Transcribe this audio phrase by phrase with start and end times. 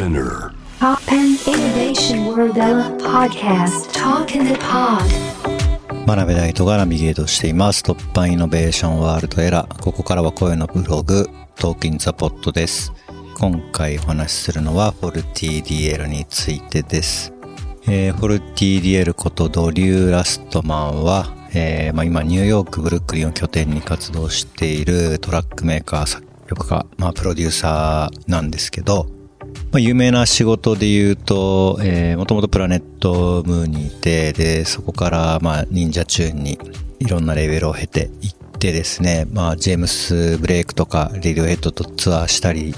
[0.00, 0.54] SPINEAR.
[0.78, 2.54] Toppan Innovation World
[3.02, 5.04] podcast Talk in the Pod
[6.06, 7.82] 真鍋大度がナビゲートしています。
[7.82, 9.82] Toppan Innovation World ERA。
[9.82, 12.94] ここからは声のブログ、 Talk in the Pod です。
[13.38, 17.34] 今回お話しするのは、 FaltyDL についてです。
[17.86, 29.19] えーフォルティ DL ことドリュー・ラストマンは、えーまあ、今ニューヨーク、ブルックリンを拠点に活動しているトラックメーカー、作曲家、まあ、プロデューサーなんですけど、
[29.72, 36.58] まあ、有名な仕事で言うと、えー、もともとプラネット・ミューにいて、で、そこから、まあ、ニンジャ・チューンに
[36.98, 42.74] いろんなレーベルを経ていってですね、まあ、ジェームス・ブレイクとか、レディオヘッドとツアーしたり、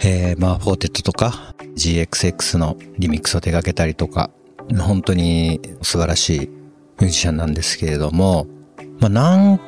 [0.00, 4.30] えー、まあ、フォー・テットとか、GXX のリミックスを手掛けたりとか、
[4.78, 8.46] 本当に素晴らしいミュージシャンなんですけれども、
[9.00, 9.60] まあ、なん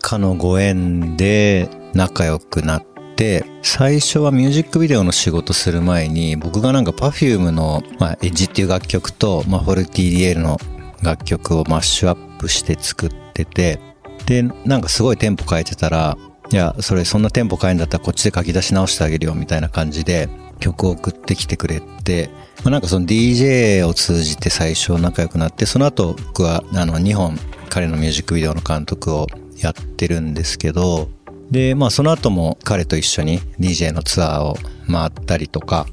[0.00, 2.89] かのご縁で仲良くなって
[3.20, 10.58] て、最初はミュージックビデオの仕事する前に、僕がなんか Perfume の、まあ、エッジっていう楽曲と、まあ、フォルティ DL の
[11.02, 13.78] 楽曲をマッシュアップして作ってて、
[14.24, 16.16] で、なんかすごいテンポ変えてたら、
[16.50, 22.30] いや、それそんなテンポ変えんだったらこっちで書き出し直してあげるよみたいな感じで曲を送ってきてくれて、
[22.64, 29.26] まあ、なんかその DJ を通じて最初仲良くなって、その後僕はあの2本彼のミュージックビデオの監督を
[29.58, 31.10] やってるんですけど、
[31.50, 34.56] で、まあその後も彼と一緒に DJ のツアーを
[34.90, 35.86] 回ったりとか、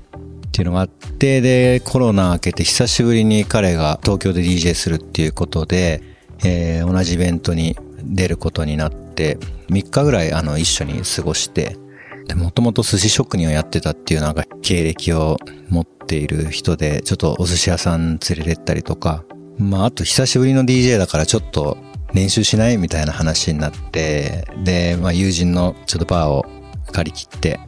[0.48, 6.02] っていうのがあって、で、コロナ明けて久しぶりに彼が東京で DJ するっていうことで、
[6.44, 9.38] えー同じイベントに出ることになって、
[9.70, 11.78] 3日ぐらいあの一緒に過ごして、
[12.28, 15.38] で、もともと寿司職人をやってたっていうなんか経歴を
[15.70, 19.24] 持っている人で、ちょっとお寿司屋さん連れてったりとか、
[19.58, 21.78] まああと久しぶりの DJ だからちょっと
[22.18, 26.48] 練習しないみたいな話になって、で、まあ友人のちょっとバーを
[26.92, 27.60] 借り切って、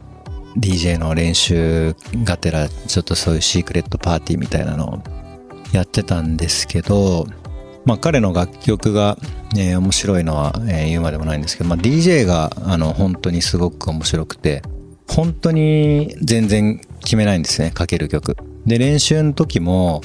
[0.56, 5.02] DJ の練習がてら、ちょっとそういうシークレットパーティーみたいなのを
[5.72, 7.26] やってたんですけど、
[7.84, 9.16] まあ彼の楽曲が、
[9.56, 14.62] えー面白いのは、え言うまでもないんですけど、まあ DJ があの本当にすごく面白くて、
[15.06, 18.36] 本当に全然決めないんですね、かける曲。
[18.66, 20.00] で、練習の時も、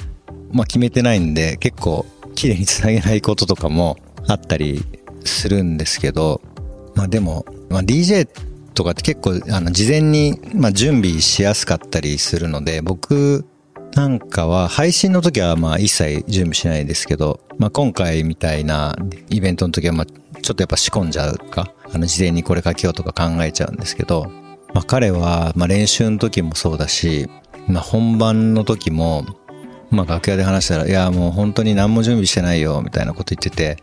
[0.52, 2.06] まあ決めてないんで、結構
[2.36, 4.84] 綺麗につなげないこととかもあったり
[5.24, 6.42] するんですけど、
[6.96, 8.28] まあでも、まあ DJ
[8.74, 13.46] とかって結構、あの、事前に、まあ準備しやすかったりするので、僕
[13.96, 18.94] なんかは配信の時はまあ一切準備しないですけど、まあ今回みたいな
[19.30, 20.06] イベントの時はまあ
[20.42, 24.26] ちょっとやっぱ仕込んじゃうか、あの事前にこれ書けようとか考えちゃうんですけど、
[24.74, 27.30] まあ彼はまあ練習の時もそうだし、
[27.70, 29.26] まあ本番の時も、
[29.92, 33.78] まあ楽屋で話したら、いやもう本当に何も準備してないよ、みたいなこと言ってて、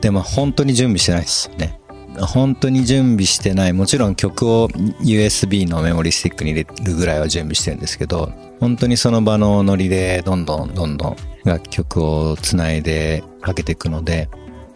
[0.00, 1.78] でまあ本当に準備してないですよね。
[2.20, 3.72] 本当に準備してない。
[3.72, 8.30] もちろん曲を USB のメモリスティックに入れるぐらいは準備してるんですけど、
[8.60, 14.28] 本当にその場のノリでどんどんどんどん楽曲をつないでかけていくので、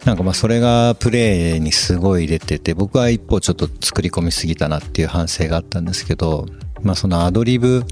[0.05, 6.47] なんかまあそれがプレイにすごい出てて、僕は一方ちょっと作り込みすぎたなっていう反省があったんですけど、
[6.87, 7.83] まあそのアドリブ、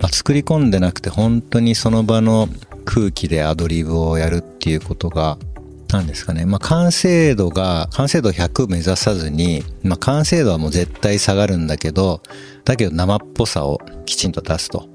[0.00, 2.48] まあ、作り込んでなくて本当にその場の
[2.84, 5.38] 空気でアドリブをやるっていうことが、
[5.92, 6.44] なんですかね。
[6.44, 12.22] まあ、完成度が、完成度100目指さずに、まあ、完成度はもう絶対下がるんだけど、
[12.64, 14.86] だけど生っぽさをきちんと出すと。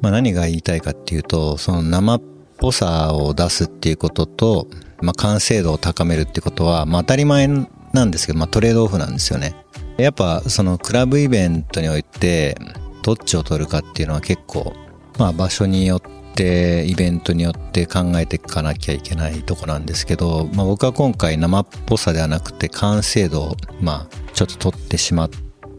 [0.00, 2.22] まあ、何が言いたいかっていうと、その生っ
[2.58, 4.68] ぽさを出すっていうことと、
[5.02, 7.48] まあ、完成度を高めるっていうことは、まあ、当たり前
[7.92, 9.54] なんですけど、まあ、トレードオフなんですよね。
[9.98, 12.56] やっぱ、そのクラブイベントにおいて、
[13.02, 14.72] どっちを取るかっていうのは結構、
[15.18, 25.30] まあ、場所によって、イベントによって考えていかなきゃいけないとこなんですけど、まあ、僕は今回生っぽさではなくて完成度を、まあ、ちょっと取ってしまっ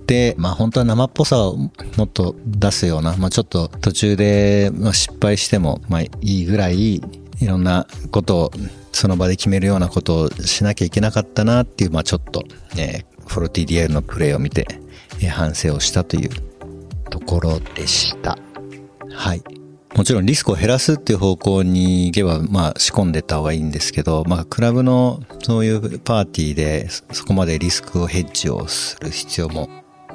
[0.05, 1.71] て、まあ、本当は生っぽさをも
[2.03, 7.01] っと出すような、まあ、ちょっと途中で、失敗しても、まあ、いいぐらい、い
[7.45, 8.51] ろんなことを、
[8.91, 12.43] その場で決めるようなことをしなきゃいけなかったなっていう、まあ、ちょっと、
[12.77, 14.67] えー、フォルティ DL のプレイを見て、
[15.21, 16.48] えー反省をしたという
[17.09, 18.37] ところでした。
[19.11, 19.43] はい。
[19.95, 29.67] もちろんリスクを減らすっていう方向に行けば、まあ仕込んでた方がいいんですけど、まあクラブのそういうパーティーでそこまでリスクをヘッジをする必要も、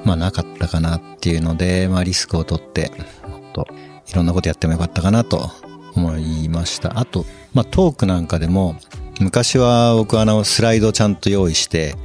[0.04, 2.92] まあなかったかなっていうので、まあリスクを取って、
[3.28, 3.66] もっと
[4.08, 5.50] いろんなことやってもよかったかなと
[5.96, 6.98] 思いました。
[6.98, 8.76] あと、まあトークなんかでも、
[9.20, 11.96] 昔は僕あのスライドちゃんと用意して、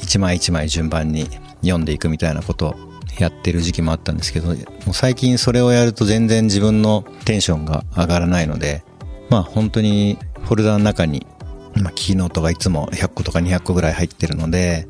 [0.00, 1.28] 一枚一枚順番に
[1.62, 2.74] 読んでいくみたいなことを
[3.18, 8.84] やってる時期もあったんですけど、もう最近それをやると全然自分のテンションが上がらないので、
[9.30, 11.26] まあ本当にフォルダの中に、
[11.74, 14.88] まあキーノートがいつも100個とか200個ぐらい入ってるので、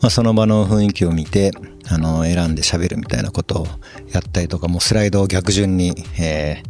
[0.00, 1.52] まあ、その場の雰囲気を見て、
[1.90, 3.66] あの、選んで喋るみたいなことを
[4.10, 6.62] やったりとか、もうスライドを逆順に、え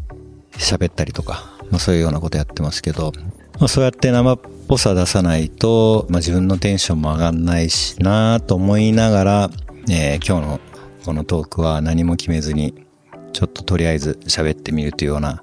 [0.53, 3.13] ー、喋ったりとか、まあ、そういうようなことやってますけど、
[3.61, 9.51] まあ、そうやって生っぽさ出さないと、まあ、自分のテンションも上がんないしなと思いながら、
[9.89, 10.61] えー、今日の
[11.05, 12.87] このトークは何も決めずに、
[13.33, 15.43] ちょっととりあえず喋ってみるというような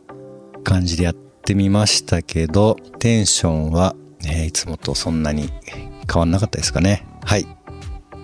[0.64, 3.96] 感じでやってみましたけど、テンションは、
[4.26, 5.50] えー、いつもとそんなに
[6.12, 7.06] 変わんなかったですかね。
[7.24, 7.48] はい。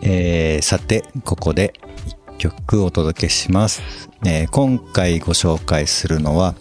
[0.01, 1.73] えー、さて、ここで
[2.07, 3.81] 一曲お届けします。
[4.25, 6.55] えー、今回ご紹介するのは、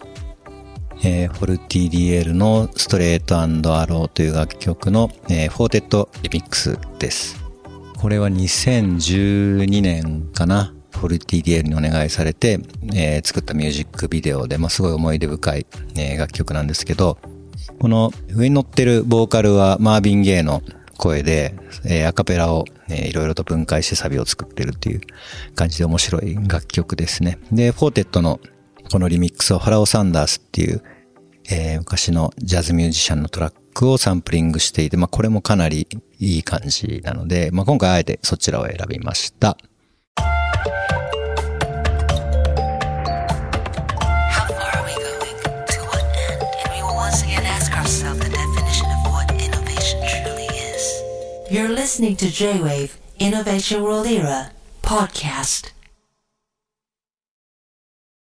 [1.04, 3.46] えー、フォルティ DL のストレートア
[3.86, 7.41] ローという楽曲の、えー、フォー・テットリミックスです。
[8.02, 10.74] これは2012年かな。
[10.90, 12.58] フォルティ DL にお願いされて、
[12.92, 17.18] えー、作ったミュージックビデオで、まあ、すごい思い出深い、えー、楽曲なんですけど、
[17.80, 20.62] この上に乗ってるボーカルはマービン・ゲイの
[20.98, 21.54] 声で、
[21.84, 25.00] えー、アカペラを、えー、いろいろと分解してサビを作ってるっていう
[25.54, 27.38] 感じで面白い楽曲ですね。
[27.52, 28.40] で、フォー・テットの
[28.90, 30.82] このリミックスをファラオ・サンダースっていう、
[31.48, 35.88] えー、昔のジャズミュージシャンのトラックをサンプリングしていて、まあこれもかなり
[36.18, 39.56] いい感じなので、まあ今回あえてそちらを選びました。
[51.50, 55.81] You're listening to J-Wave Innovation World Era podcast.